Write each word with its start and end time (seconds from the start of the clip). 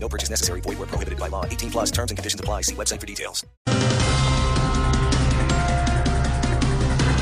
No 0.00 0.08
purchase 0.08 0.30
necessary. 0.30 0.62
Void 0.62 0.78
where 0.78 0.86
prohibited 0.86 1.18
by 1.18 1.28
law. 1.28 1.44
18 1.44 1.70
plus 1.70 1.90
terms 1.90 2.10
and 2.10 2.16
conditions 2.16 2.40
apply. 2.40 2.62
See 2.62 2.74
website 2.74 3.00
for 3.00 3.06
details. 3.06 3.44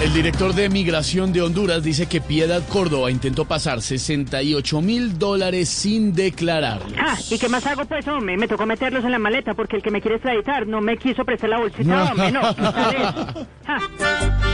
El 0.03 0.13
director 0.13 0.55
de 0.55 0.69
Migración 0.69 1.33
de 1.33 1.41
Honduras 1.41 1.83
dice 1.83 2.07
que 2.07 2.21
Piedad 2.21 2.63
Córdoba 2.69 3.11
intentó 3.11 3.47
pasar 3.47 3.81
68 3.81 4.83
mil 4.83 5.19
dólares 5.19 5.71
sin 5.71 6.15
declarar. 6.15 6.83
Ah, 6.99 7.17
¿y 7.31 7.39
qué 7.39 7.49
más 7.49 7.67
hago 7.67 7.87
pues, 7.87 8.07
hombre? 8.07 8.37
Me 8.37 8.47
tocó 8.47 8.67
meterlos 8.67 9.05
en 9.05 9.13
la 9.13 9.19
maleta 9.19 9.55
porque 9.55 9.77
el 9.77 9.83
que 9.83 9.91
me 9.91 10.03
quiere 10.03 10.17
extraditar 10.17 10.67
no 10.67 10.83
me 10.83 10.99
quiso 10.99 11.25
prestar 11.25 11.49
la 11.49 11.61
bolsita, 11.61 12.13
hombre, 12.13 12.31
no. 12.31 12.43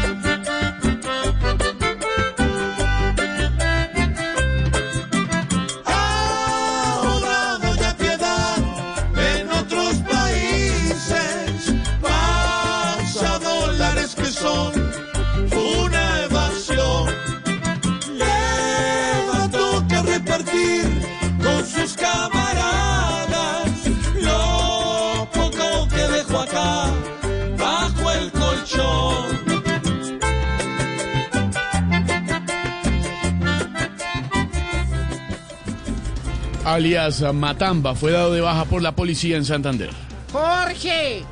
Alias 36.64 37.22
Matamba 37.34 37.94
fue 37.94 38.12
dado 38.12 38.32
de 38.32 38.40
baja 38.40 38.64
por 38.64 38.82
la 38.82 38.94
policía 38.94 39.36
en 39.36 39.44
Santander. 39.44 39.90
Jorge. 40.32 41.24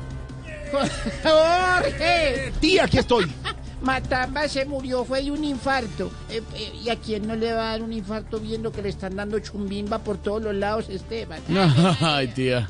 Jorge. 1.23 2.51
Tía, 2.59 2.83
aquí 2.83 2.97
estoy. 2.97 3.31
Matamba 3.81 4.47
se 4.47 4.65
murió, 4.65 5.05
fue 5.05 5.23
de 5.23 5.31
un 5.31 5.43
infarto. 5.43 6.11
Eh, 6.29 6.41
eh, 6.55 6.73
¿Y 6.83 6.89
a 6.89 6.97
quién 6.97 7.27
no 7.27 7.35
le 7.35 7.53
va 7.53 7.69
a 7.69 7.71
dar 7.71 7.81
un 7.81 7.93
infarto 7.93 8.39
viendo 8.39 8.71
que 8.71 8.81
le 8.81 8.89
están 8.89 9.15
dando 9.15 9.39
chumbimba 9.39 9.99
por 9.99 10.17
todos 10.17 10.43
los 10.43 10.53
lados, 10.53 10.89
Esteban? 10.89 11.41
Ay, 12.01 12.27
tía. 12.27 12.69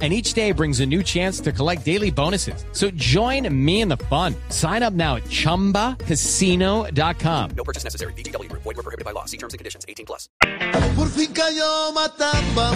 and 0.00 0.12
each 0.12 0.34
day 0.34 0.52
brings 0.52 0.78
a 0.78 0.86
new 0.86 1.02
chance 1.02 1.40
to 1.40 1.50
collect 1.50 1.84
daily 1.84 2.10
bonuses. 2.10 2.64
So 2.70 2.88
join 2.92 3.52
me 3.52 3.80
in 3.80 3.88
the 3.88 3.96
fun. 3.96 4.36
Sign 4.50 4.84
up 4.84 4.92
now 4.92 5.16
at 5.16 5.24
ChumbaCasino.com. 5.24 7.50
No 7.56 7.64
purchase 7.64 7.82
necessary. 7.82 8.12
VGW. 8.12 8.48
Void 8.52 8.64
were 8.64 8.74
prohibited 8.74 9.04
by 9.04 9.10
law. 9.10 9.24
See 9.24 9.38
terms 9.38 9.54
and 9.54 9.58
conditions. 9.58 9.84
18 9.88 10.06
plus. 10.06 10.28
Por 10.94 11.08
fin 11.08 11.32
cayó 11.32 11.92
Matamba, 11.92 12.70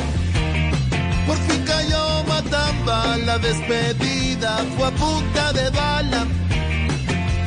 por 1.26 1.36
fin 1.36 1.64
cayó 1.64 2.22
Matamba, 2.28 3.16
la 3.18 3.38
despedida 3.38 4.56
fue 4.76 4.86
a 4.86 4.90
punta 4.92 5.52
de 5.52 5.70
bala. 5.70 6.26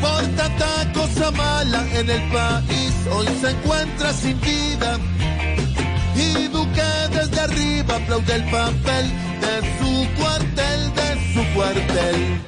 Por 0.02 0.22
tanta 0.36 0.92
cosa 0.94 1.32
mala 1.32 1.86
en 1.98 2.10
el 2.10 2.22
país, 2.32 2.94
hoy 3.12 3.28
se 3.42 3.50
encuentra 3.52 4.14
sin 4.14 4.40
vida. 4.42 5.00
Aplaude 7.96 8.36
el 8.36 8.44
papel 8.46 9.06
de 9.42 9.62
su 9.80 10.22
cuartel, 10.22 10.94
de 10.96 11.34
su 11.34 11.54
cuartel. 11.56 12.42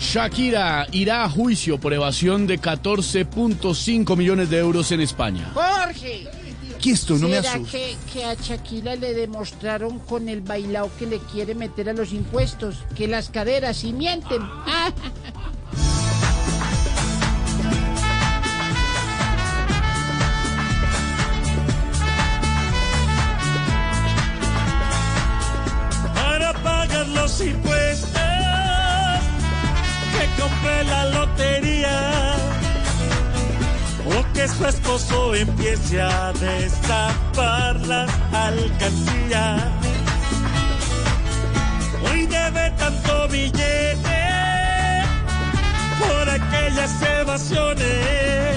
Shakira 0.00 0.86
irá 0.92 1.24
a 1.24 1.28
juicio 1.30 1.78
por 1.78 1.92
evasión 1.94 2.46
de 2.46 2.60
14.5 2.60 4.16
millones 4.16 4.50
de 4.50 4.58
euros 4.58 4.92
en 4.92 5.00
España. 5.00 5.50
Jorge. 5.54 6.28
Aquí 6.76 6.90
estoy, 6.90 7.20
no 7.20 7.28
me 7.28 7.36
¿Será 7.36 7.52
asustes. 7.54 7.96
que, 8.12 8.12
que 8.12 8.24
a 8.24 8.34
Shakira 8.34 8.96
le 8.96 9.14
demostraron 9.14 10.00
con 10.00 10.28
el 10.28 10.40
bailao 10.40 10.90
que 10.98 11.06
le 11.06 11.18
quiere 11.18 11.54
meter 11.54 11.88
a 11.88 11.92
los 11.92 12.12
impuestos? 12.12 12.78
Que 12.96 13.06
las 13.06 13.30
caderas 13.30 13.76
sí 13.76 13.92
mienten. 13.92 14.42
Ah. 14.42 14.90
impuestos 27.42 28.12
que 30.12 30.40
compré 30.40 30.84
la 30.84 31.06
lotería 31.06 32.34
o 34.06 34.32
que 34.32 34.48
su 34.48 34.66
esposo 34.66 35.34
empiece 35.34 36.00
a 36.00 36.32
destapar 36.32 37.76
las 37.86 38.10
alcancías. 38.32 39.62
Hoy 42.04 42.26
debe 42.26 42.70
tanto 42.78 43.28
billete 43.28 44.22
por 45.98 46.30
aquellas 46.30 46.90
evasiones 47.20 48.56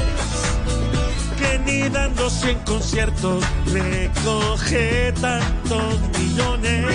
que 1.37 1.59
ni 1.65 1.89
dándose 1.89 2.51
en 2.51 2.59
conciertos 2.59 3.43
recoge 3.71 5.13
tantos 5.21 5.99
millones. 6.17 6.94